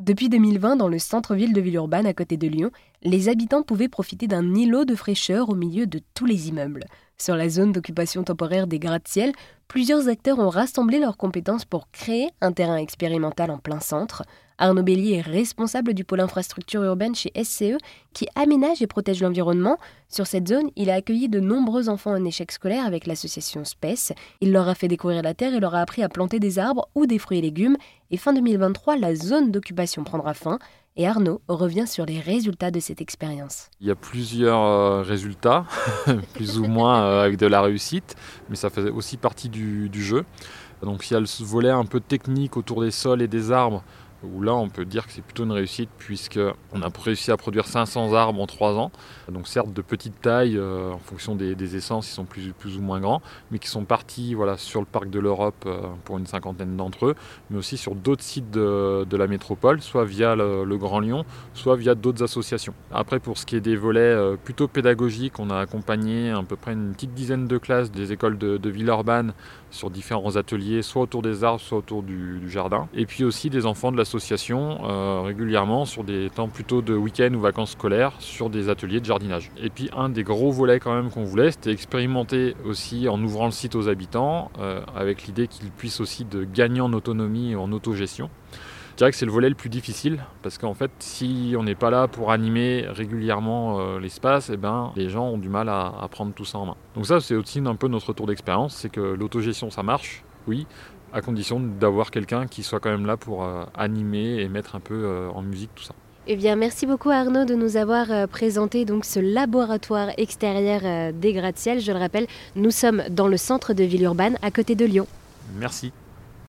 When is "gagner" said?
86.44-86.80